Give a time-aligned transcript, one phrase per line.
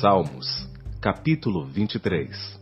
[0.00, 0.68] Salmos,
[1.00, 2.60] capítulo 23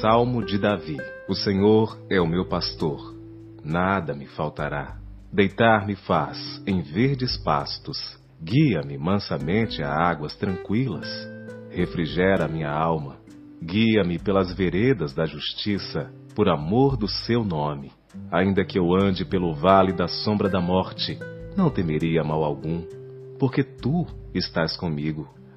[0.00, 0.96] Salmo de Davi.
[1.28, 3.14] O Senhor é o meu pastor,
[3.62, 4.96] nada me faltará.
[5.30, 11.06] Deitar-me faz em verdes pastos, guia-me mansamente a águas tranquilas,
[11.70, 13.18] refrigera minha alma,
[13.62, 17.92] guia-me pelas veredas da justiça, por amor do seu nome.
[18.32, 21.18] Ainda que eu ande pelo vale da sombra da morte,
[21.54, 22.84] não temeria mal algum,
[23.38, 25.39] porque tu estás comigo